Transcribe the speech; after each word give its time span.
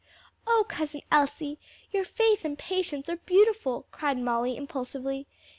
"O 0.47 0.65
Cousin 0.67 1.01
Elsie, 1.11 1.59
your 1.91 2.03
faith 2.05 2.43
and 2.43 2.57
patience 2.57 3.07
are 3.07 3.17
beautiful!" 3.17 3.85
cried 3.91 4.17
Molly, 4.17 4.57
impulsively. 4.57 5.27